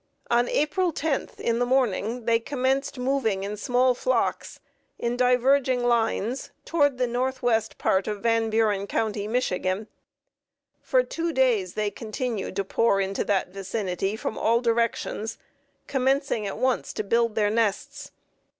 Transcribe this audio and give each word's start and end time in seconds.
On 0.31 0.47
April 0.49 0.91
10, 0.91 1.29
in 1.37 1.59
the 1.59 1.65
morning, 1.67 2.25
they 2.25 2.39
commenced 2.39 2.97
moving 2.97 3.43
in 3.43 3.55
small 3.55 3.93
flocks 3.93 4.59
in 4.97 5.15
diverging 5.15 5.83
lines 5.83 6.49
toward 6.65 6.97
the 6.97 7.05
northwest 7.05 7.77
part 7.77 8.07
of 8.07 8.23
Van 8.23 8.49
Buren 8.49 8.87
County, 8.87 9.27
Mich. 9.27 9.53
For 10.81 11.03
two 11.03 11.31
days 11.31 11.75
they 11.75 11.91
continued 11.91 12.55
to 12.55 12.63
pour 12.63 12.99
into 12.99 13.23
that 13.25 13.49
vicinity 13.49 14.15
from 14.15 14.39
all 14.39 14.59
directions, 14.59 15.37
commencing 15.85 16.47
at 16.47 16.57
once 16.57 16.93
to 16.93 17.03
build 17.03 17.35
their 17.35 17.51
nests. 17.51 18.09